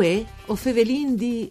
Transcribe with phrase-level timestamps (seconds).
[0.00, 1.50] Uè, o fevelin di...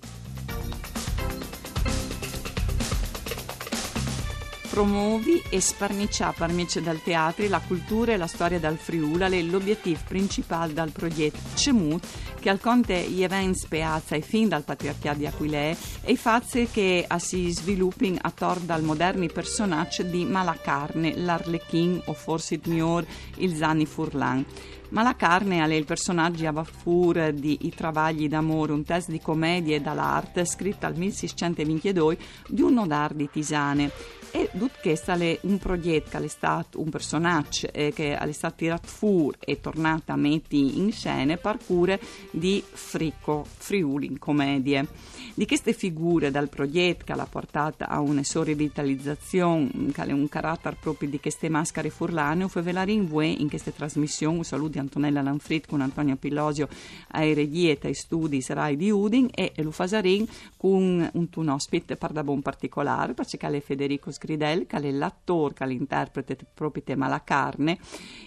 [4.80, 10.00] Promuovi e sparniccia permezzo dal teatro la cultura e la storia dal Friuli è l'obiettivo
[10.08, 12.08] principale del progetto CEMUT
[12.40, 16.70] che al conte gli eventi piazza e fin dal patriarcato di Aquilea e i fatti
[16.72, 23.06] che si sviluppino attorno al moderni personaggi di Malacarne, l'Arlechin o forse il miglior
[23.40, 24.46] il Zanni Furlan.
[24.92, 30.46] Malacarne è il personaggio a Baffur di I travagli d'amore, un test di commedie dall'arte
[30.46, 32.18] scritto al 1622
[32.48, 33.92] di un nodar di Tisane
[34.32, 34.50] e
[34.82, 39.38] questo è un progetto che è stato un personaggio eh, che è stato tirato fuori
[39.40, 42.00] e tornato a mettere in scena per cure
[42.32, 44.88] di Frico Friuli in commedie.
[45.34, 50.28] Di queste figure dal progetto che l'ha portata a una sua rivitalizzazione, che ha un
[50.28, 54.74] carattere proprio di queste maschere furlane, fu velare in voi in queste trasmissioni, un saluto
[54.74, 56.68] di Antonella Lanfrit con Antonio Pillosio
[57.12, 60.28] ai regieta ai studi Serai di Udin e lo fasarin
[60.58, 65.54] con un, un ospite per da buon particolare, perché è Federico Scridel, che è l'attore
[65.54, 67.80] che l'interprete proprio tema la carne,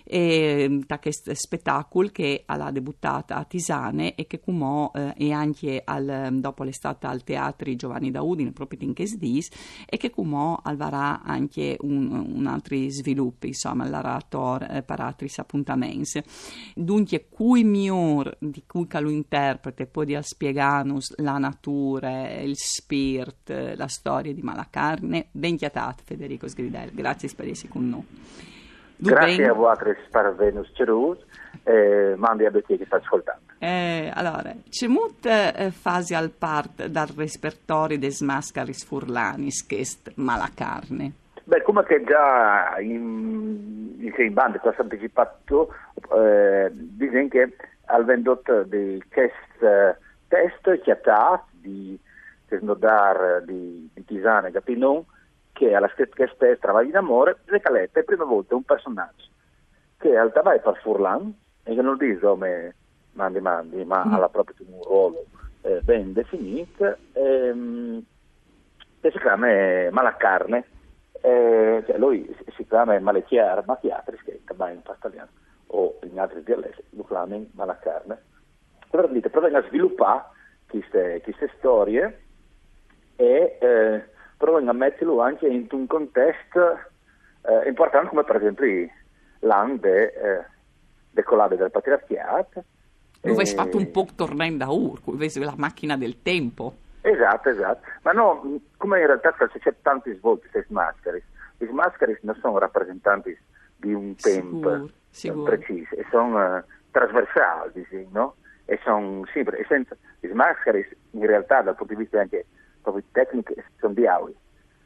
[0.04, 5.82] e, da questo spettacolo che ha debuttato a Tisane e che come eh, e anche
[5.84, 9.48] al, dopo l'estate al Teatro Giovanni da Udine, proprio in Chesdis,
[9.86, 16.22] e che come alvarà anche un, un altro sviluppo, insomma, l'arator eh, per altri appuntamenti.
[16.74, 23.88] Dunque, cui miglior di cui lo interprete può di spiegarnos la natura, il spirit, la
[23.88, 28.06] storia di Malacarne, ben chiatate Federico Sgridel, grazie per essere con noi.
[28.96, 29.76] Grazie a voi
[30.10, 31.24] per averci cerut
[31.64, 33.42] e mandi a Betty che sta ascoltando.
[33.58, 40.10] Eh, allora, c'è molta eh, fase al part dal repertorio des mascaris furlanis che è
[40.16, 41.12] Malacarne.
[41.44, 45.74] Beh, come che già in, in bande ti ho anticipato,
[46.14, 47.56] eh, dicono che
[47.86, 49.96] al vendotto di questo eh,
[50.28, 51.98] testo chiatato di
[52.46, 55.04] Tesnodar di, di Tisane e Gapinon,
[55.66, 59.30] che alla testo Travagli d'amore, le calette è prima volta un personaggio
[59.98, 62.74] che al vai per Furlan e che non dice come
[63.12, 64.12] mandi mandi, ma mm.
[64.14, 65.24] ha proprio un ruolo
[65.60, 68.02] eh, ben definito, ehm,
[69.00, 69.46] che si chiama
[69.90, 70.64] Malacarne
[71.24, 75.28] eh, cioè lui si chiama Maletier Mattiatris, che è in italiano,
[75.68, 78.20] o in altri dialetti lo chiamano Malacarne.
[78.90, 80.24] Però dite, provano a sviluppare
[80.68, 82.22] queste, queste storie
[83.14, 84.04] e eh,
[84.42, 86.76] provano a metterlo anche in un contesto
[87.42, 88.88] eh, importante come per esempio
[89.38, 90.44] l'ande eh,
[91.12, 92.64] decolate del patriarcato.
[93.20, 96.74] Dove hai fatto un po' tornare da Ur, la macchina del tempo.
[97.02, 97.88] Esatto, esatto.
[98.02, 101.22] Ma no, come in realtà c'è tanti svolti queste maschere.
[101.58, 103.38] Le maschere non sono rappresentanti
[103.76, 108.34] di un tempo sicuro, preciso, e sono uh, trasversali, no?
[108.64, 112.46] E sono sempre, e senza, le maschere in realtà dal punto di vista anche
[112.82, 114.34] proprio tecnico sono diavoli,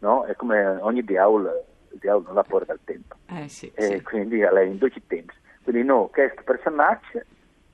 [0.00, 0.24] no?
[0.24, 3.16] È come ogni diavolo, il diavolo non la porta al tempo.
[3.26, 4.02] Eh, sì, e sì.
[4.02, 5.34] quindi è in due tempi.
[5.62, 7.22] Quindi no, questo personaggio,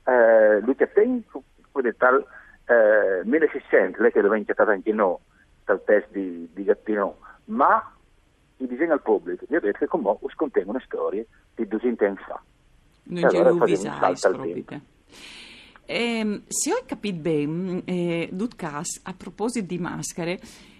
[0.04, 1.22] eh, lui che tem,
[1.70, 2.24] quindi tal
[2.66, 5.16] eh, 1600, lei che doveva inchiatare anche noi
[5.64, 7.94] dal test di, di Gattino, ma
[8.56, 12.16] i disegni al pubblico, vi ho detto che con mo contengono storie di 200 anni
[12.16, 12.40] fa.
[13.04, 14.80] Non c'è allora bisogno proprio.
[15.84, 20.38] Eh, se ho capito bene, eh, Dutkas, a proposito di maschere,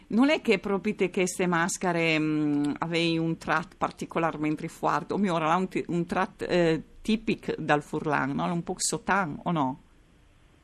[0.09, 5.69] non è che proprio queste maschere mh, avevi un tratto particolarmente forte, o meglio, un,
[5.87, 8.53] un tratto eh, tipico dal Furlan, no?
[8.53, 9.81] un po' sotan o no?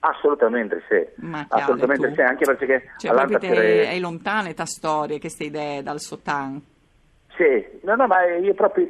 [0.01, 2.15] Assolutamente sì, Ma assolutamente tu.
[2.15, 6.63] sì, anche perché cioè, proprio te, è lontana questa storia, queste idee dal sotan.
[7.37, 8.89] Sì, no, no, ma io proprio,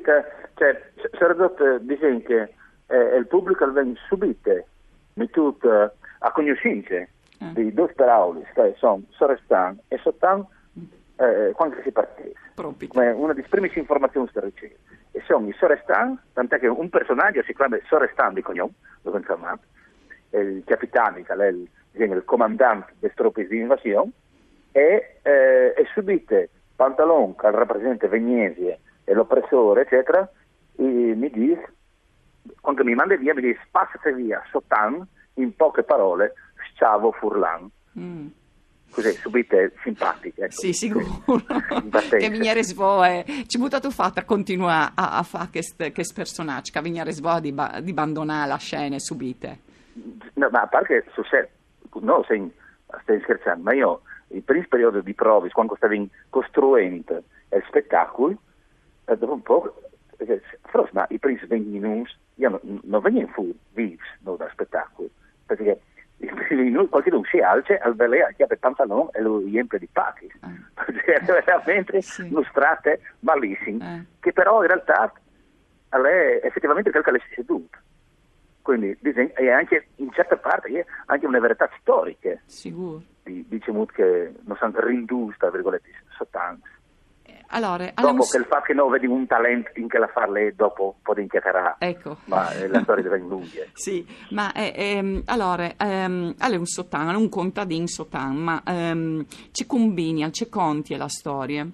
[0.54, 2.52] cioè, sarebbe dicono che
[2.88, 4.64] eh, il pubblico viene subito
[5.18, 7.06] mettuto a conoscenza
[7.44, 7.52] mm.
[7.52, 10.44] di due parole, che sono Sorestan e Sotan,
[11.16, 12.34] eh, quando si partisse.
[12.54, 12.88] Proprio.
[12.88, 14.74] Come una delle prime informazioni che ricevo.
[15.12, 18.72] E sono i Sorestan, tant'è che un personaggio si chiama Sorestan di cognome,
[19.02, 19.62] lo chiamato,
[20.30, 24.10] il capitano, che è il, il comandante delle truppe di invasione,
[24.72, 28.66] e, eh, e subite Pantalon, che rappresenta Vegnesi
[29.04, 30.28] e l'oppressore, eccetera,
[30.76, 31.72] e mi dice,
[32.60, 35.04] quando mi manda via, mi dice, passate via, Sotan,
[35.38, 36.34] in poche parole,
[36.74, 37.68] sciavo Furlan.
[37.98, 38.26] Mm.
[38.90, 40.44] Così, subite simpatiche.
[40.44, 40.52] Ecco.
[40.52, 41.22] Sì, sicuro.
[42.08, 47.40] che Vignere Svoe, ci buttato fatta continua a, a fare questo personaggio, che Vignere Svoe
[47.40, 49.66] di, ba, di abbandonare la scena subite.
[50.34, 51.48] No, ma a parte che sé,
[52.00, 52.52] no, stai,
[53.02, 58.36] stai scherzando, ma io il primo periodo di prove, quando stavi costruendo il spettacolo,
[59.04, 59.74] eh, dopo un po',
[60.18, 64.50] eh, forse ma i primi 20 minuti, io non, non venivo fuori vivi no, dal
[64.52, 65.08] spettacolo,
[65.48, 65.80] perché
[66.90, 70.30] qualche si alza, al velea chiave il pantalone e lo riempie di pacchi.
[71.08, 71.20] Eh.
[71.20, 72.26] veramente sì.
[72.26, 74.04] illustrate malissimo, eh.
[74.20, 75.10] che però in realtà
[75.88, 77.78] è effettivamente quel che le si seduto.
[78.62, 78.96] Quindi
[79.34, 82.38] è anche in certe parti è anche una verità storica.
[82.44, 83.02] Sicuro.
[83.22, 86.68] Di, diciamo che non sono rindusi, tra virgolette, sostanze.
[87.50, 88.28] Allora, dopo un...
[88.30, 91.76] che il fatto che non vedi un talento in che la farle dopo può inchiacchierare
[91.78, 92.18] ecco.
[92.26, 97.28] ma eh, la storia diventa lunga sì ma eh, ehm, allora ehm, un sotan un
[97.30, 101.66] contadino sotan ma ehm, ci combini ci conti la storia?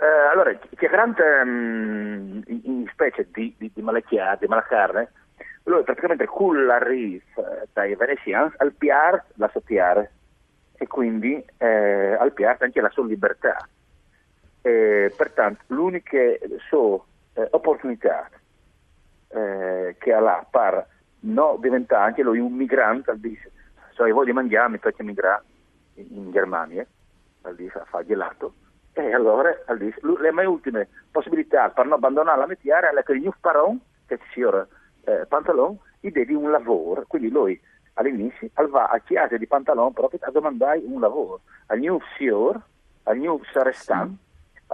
[0.00, 5.12] Eh, allora chiaramente um, in, in, specie di, di, di malecchia di malacarne
[5.68, 10.12] lui praticamente culla arriva eh, dai veneziani al piar la sottiare.
[10.80, 13.56] E quindi eh, al piar anche la sua libertà
[14.68, 16.18] eh, pertanto, l'unica
[16.68, 18.28] so, eh, opportunità
[19.28, 20.86] eh, che ha per
[21.20, 23.50] non diventare anche lui un migrante, dice,
[23.96, 25.42] hai voglia di mangiare, mi tocca migrare
[25.94, 26.86] in Germania,
[27.56, 28.52] dice, a fare gelato,
[28.92, 33.12] e allora al dice, le mie ultime possibilità per non abbandonare la metiera è che
[33.12, 34.66] il paron, che ci sia
[35.04, 37.60] eh, pantalone, gli devi un lavoro, quindi lui
[37.94, 42.60] all'inizio va a chiesa di pantalone proprio a domandare un lavoro, al new signor,
[43.04, 44.26] al new sarestan, sì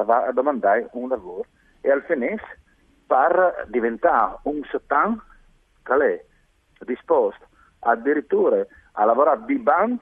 [0.03, 1.47] va a domandare un lavoro.
[1.81, 2.41] E al finès
[3.07, 5.21] per diventare un sotan
[5.83, 6.25] che è?
[6.85, 7.47] Disposto
[7.85, 9.99] addirittura a lavorare di band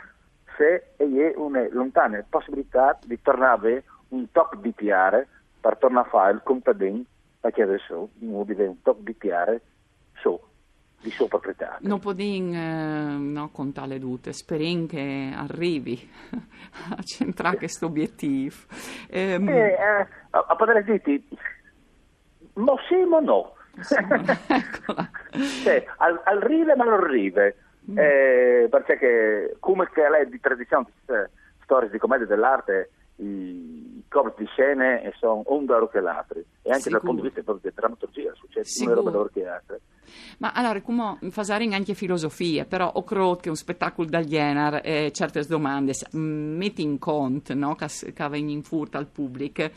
[0.56, 5.24] se è una lontana possibilità di tornare a avere un top di PR
[5.60, 7.02] per tornare a fare il contadino
[7.40, 9.60] a chiedere su, di nuovo diventa un top di su
[11.02, 11.78] di sua proprietà.
[11.81, 16.08] Non podin eh, no, contare le dute, speriamo che arrivi
[16.96, 18.54] a centrare questo obiettivo.
[19.10, 19.49] Ehm...
[19.49, 21.28] Eh, eh, a, a poter dirti,
[22.54, 23.54] ma sì, ma no.
[24.46, 25.10] Eccola.
[25.62, 27.56] cioè, al, al rive ma non rive,
[27.90, 27.98] mm.
[27.98, 31.31] eh, perché come che lei di tradizione, eh,
[31.64, 36.82] storie di commedia dell'arte, i corpi di scene sono un da che l'altro e anche
[36.82, 36.90] Sicuro.
[36.90, 39.78] dal punto di vista proprio di drammaturgia succede una roba da che l'altra
[40.38, 45.10] ma allora come fare anche filosofia però ho creduto che un spettacolo da genere eh,
[45.12, 49.70] certe domande mm, metti in conto no, che, che in furto al pubblico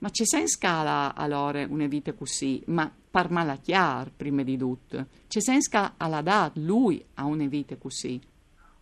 [0.00, 2.62] ma c'è senso scala allora una vita così?
[2.68, 5.06] Ma per malacchiar prima di tutto.
[5.28, 8.18] C'è senso che alla data lui ha una vita così?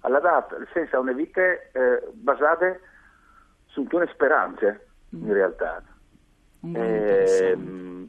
[0.01, 2.79] Alla data nel senso ha una vita eh, basata
[3.67, 4.88] su alcune speranze.
[5.11, 5.83] In realtà.
[6.61, 7.57] Eh,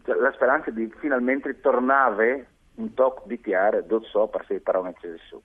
[0.04, 4.96] la speranza di finalmente tornare un tocco di chiare dove so per se parole
[5.28, 5.42] su.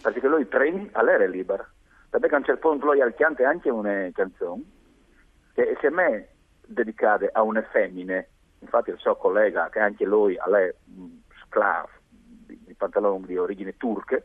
[0.00, 1.68] Perché lui treni all'era libera.
[2.08, 4.62] Perché a un certo punto lui chiante anche una canzone
[5.54, 6.28] che se me
[6.66, 8.28] dedicata a una femmine,
[8.60, 11.88] infatti il suo collega che anche lui è un sclavo
[12.46, 14.16] di, di pantaloni di origine turca,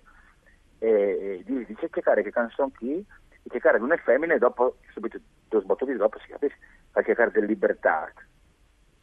[0.79, 4.77] e, e dice che care che canzone qui e cercare di una femmina e dopo,
[4.93, 6.57] subito due sbattuti dopo si capisce,
[7.03, 8.11] cercare di libertà.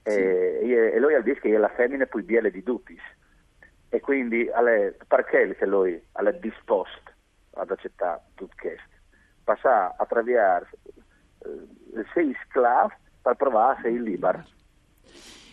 [0.02, 0.10] Sì.
[0.10, 2.98] E, e, lui ha detto che è la femmina più bella di tutti.
[3.88, 7.12] E quindi alle, perché se lui è disposto
[7.54, 8.88] ad accettare tutto questo?
[9.44, 10.76] Passa attraverso
[11.44, 14.44] eh, sei sclavi per provare a essere libero.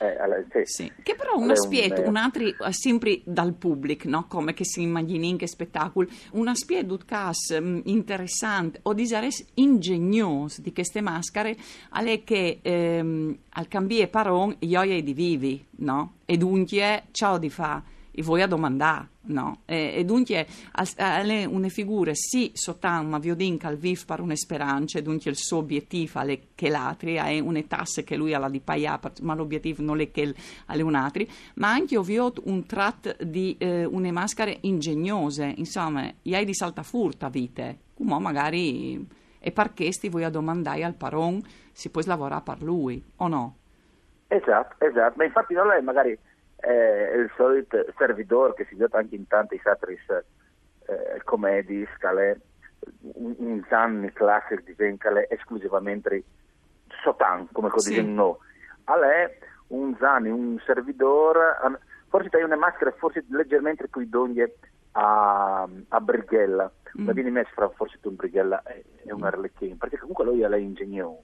[0.01, 0.17] Eh,
[0.49, 0.83] sì.
[0.83, 0.91] Sì.
[1.03, 4.25] Che però un aspetto, un, altro, eh, sempre dal pubblico, no?
[4.27, 10.61] come che si immagini in che spettacolo, un aspetto cas mm, interessante o disares ingegnoso
[10.61, 11.55] di queste maschere
[11.91, 16.13] è che ehm, al cambiare paron io di vivi, no?
[16.25, 19.61] E dunque ciao di fa e voi a domandare, no?
[19.65, 20.47] E, e dunque
[20.95, 25.37] è una figura sì soltanto ma viodin al viv per una speranza e dunque il
[25.37, 29.83] suo obiettivo è che l'altri è una tassa che lui ha di pagare ma l'obiettivo
[29.83, 30.33] non è che
[30.67, 32.05] alle un altri ma anche ho
[32.43, 39.19] un tratto di eh, une maschere ingegnose insomma hai di salta furta vite come magari
[39.43, 43.55] e per questi voi a domandare al paron si può lavorare per lui o no?
[44.27, 46.17] Esatto, esatto, ma infatti non è magari
[46.61, 52.39] è il solito servidore che si vede anche in tanti altri eh, commedie, scale,
[53.15, 56.23] in anni classici di Zencale esclusivamente
[57.03, 58.05] sotan, come così sì.
[58.05, 58.39] no.
[58.85, 59.37] è
[59.67, 61.57] un zani, un servidore,
[62.09, 64.47] forse hai una maschera forse leggermente più idonea
[64.93, 67.05] a, a Brighella, mm.
[67.05, 70.41] ma viene messo fra forse tu un Brighella e, e un Arlecchino, perché comunque lui
[70.41, 71.23] è ingegnoso,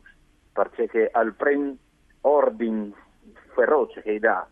[0.51, 1.77] perché al pren
[2.21, 2.91] ordine
[3.53, 4.47] feroce che dà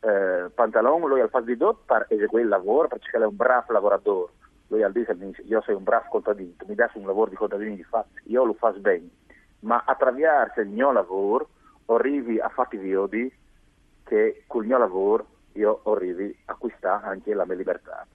[0.00, 3.72] eh, Pantalon lui al fatto di dot per eseguire il lavoro perché è un bravo
[3.72, 4.32] lavoratore.
[4.68, 7.74] Lui al dice io sono un bravo contadino tu mi dai un lavoro di contadino
[7.74, 9.08] di fatto io lo faccio bene
[9.60, 11.48] ma attraverso il mio lavoro
[11.86, 13.32] arrivi a fatti viodi
[14.04, 18.06] che col mio lavoro io arrivi a acquistare anche la mia libertà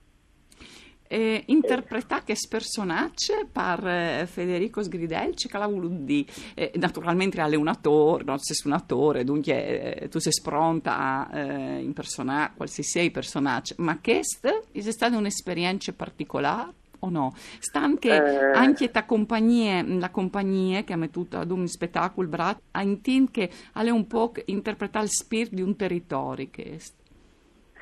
[1.08, 8.24] eh, interpretare che personaggio per eh, Federico Sgridel ci cala di eh, naturalmente un attore
[8.24, 13.98] non sei un attore dunque eh, tu sei spronta a eh, impersonare qualsiasi personaggio ma
[14.00, 17.34] questa è stata un'esperienza particolare o no?
[17.58, 18.56] Sta anche, eh...
[18.56, 23.50] anche la compagnia, la compagnia che ha messo ad un spettacolo brat, ha intento che
[23.72, 26.48] ha un po' interpretare il spirito di un territorio.
[26.50, 26.80] Che...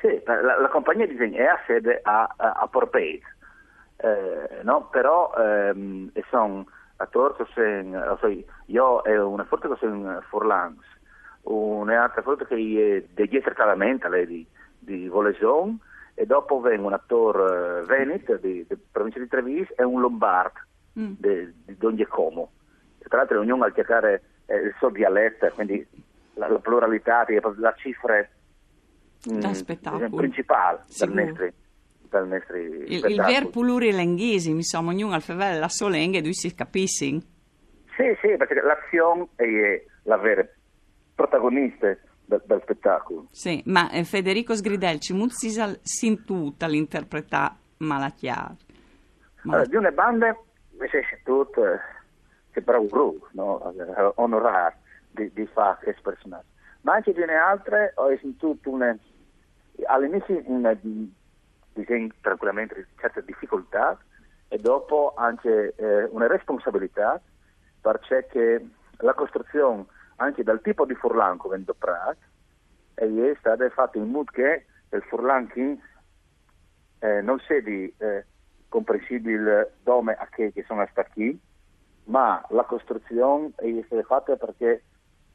[0.03, 3.23] Sì, la, la, compagnia di disegno è a sede a, a, a Porpeit,
[3.95, 4.89] eh, no?
[4.89, 6.67] però ehm, sono
[6.97, 10.83] attori che sono, io è una forte che sono Forlans,
[11.43, 14.45] un'altra forte che è degli estrettamente di,
[14.77, 15.79] di Voleson,
[16.15, 20.51] e dopo vengono un attore uh, veneto di, di, provincia di Treviso e un lombard
[20.99, 21.13] mm.
[21.17, 22.51] di Don Giacomo.
[22.99, 25.87] Tra l'altro ognuno al chiacchiere eh, il suo dialetto, quindi
[26.33, 28.27] la, la pluralità, la cifra
[29.31, 31.53] mm, principale del nostro
[32.13, 36.33] dal nostro il, il ver plurilinguismo, insomma, ognuno al favore la sua lingua e due
[36.33, 37.19] si capiscono.
[37.97, 40.47] Sì, sì, perché l'azione è la vera
[41.15, 43.27] protagonista dal, dal spettacolo.
[43.31, 48.55] Sì, ma eh, Federico Sgridelci, Muzzisal sin tutta l'interpretà malachiara.
[49.43, 49.53] Ma...
[49.53, 50.37] Allora, di una banda,
[50.71, 51.79] invece tutto, eh,
[52.51, 53.73] che bravo no?
[54.15, 54.77] onorare
[55.11, 56.47] di, di fare questo personaggio.
[56.81, 58.95] Ma anche di altre ho sentito una,
[59.85, 60.77] all'inizio una
[61.73, 63.97] disegno tranquillamente di certe difficoltà
[64.47, 67.19] e dopo anche eh, una responsabilità
[67.81, 68.65] perché
[68.97, 69.85] la costruzione
[70.17, 72.17] anche dal tipo di furlan che vendo Prat
[72.95, 75.49] e è stato fatto in modo che il furlan
[76.99, 78.25] eh, non sia di eh,
[78.69, 81.39] comprensibile dove a che, che sono stati
[82.05, 84.83] ma la costruzione è stata fatta perché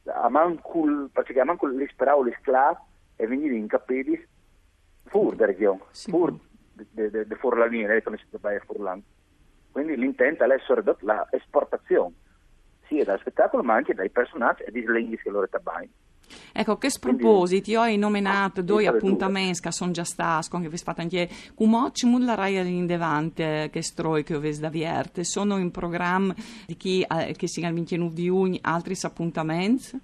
[0.04, 2.76] a manco, perché a manco li speravo li sclav
[3.20, 4.26] e venire in capelli
[5.04, 6.10] fur da regione, sì.
[6.10, 6.38] fur
[7.38, 9.02] furlanine, come si chiama furlan.
[9.72, 10.82] Quindi l'intento è essere
[11.30, 12.14] l'esportazione
[12.86, 15.90] sia dal spettacolo ma anche dai personaggi e dai linguisti che loro tabbai.
[16.52, 21.00] Ecco, che spropositi, io ho nominato due appuntamenti che sono già stati, che vi fate
[21.00, 26.34] anche come ci mulla Rai all'indevante che stroi che avete da vierte, sono in programma
[26.66, 30.00] di chi eh, che si il 29 di giugno altri appuntamenti?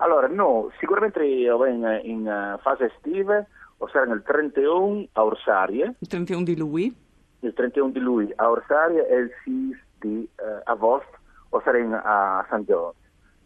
[0.00, 3.44] Allora, no, sicuramente io in, in uh, fase estiva,
[3.78, 5.94] o sarà il 31 a Orsarie.
[5.98, 6.96] Il 31 di lui?
[7.40, 11.16] Il 31 di lui a Orsarie e il 6 di uh, agosto
[11.50, 12.96] o saremo a San Giorgio.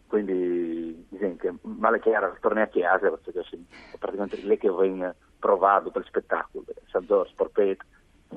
[0.07, 5.89] Quindi, diciamo che male chiaro, torni a chiesa, perché è praticamente lì che vengo provato
[5.89, 7.81] per il spettacolo, San Giorgio, Sporpet,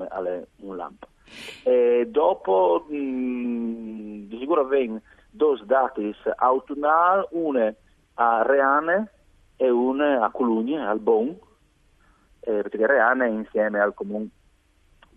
[0.09, 1.07] alle un lampo.
[1.63, 7.73] E dopo, mh, mm, di sicuro vengono due date autunnali, una
[8.19, 9.11] a Reane
[9.55, 11.27] e una a Colugna, al Bon,
[12.39, 14.29] eh, perché Reane insieme al comune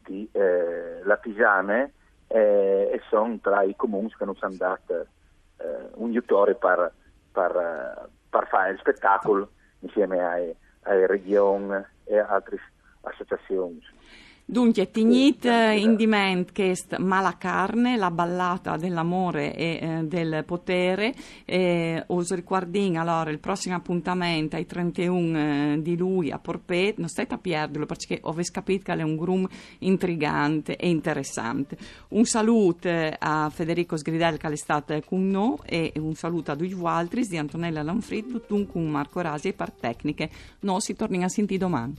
[0.04, 1.92] di eh, Latisane
[2.26, 5.06] eh, e sono tra i comuni che non sono dati eh,
[5.94, 6.92] un aiutore per,
[7.32, 12.58] per, per, fare il spettacolo insieme alle, alle regioni e altre
[13.02, 13.80] associazioni.
[14.50, 21.14] Dunque, tignit in diment che est mala carne, la ballata dell'amore e eh, del potere.
[21.44, 26.98] Eh, us ricordin allora il prossimo appuntamento ai 31 eh, di lui a Porpet.
[26.98, 29.46] Non state a perderlo perché avete capito che è un grum
[29.78, 31.78] intrigante e interessante.
[32.08, 36.56] Un saluto eh, a Federico Sgridel che è stato con noi e un saluto a
[36.56, 40.28] tutti gli altri di Antonella Lanfrid, con Marco Rasi e per tecniche.
[40.62, 41.94] Noi si torniamo a sentire domani.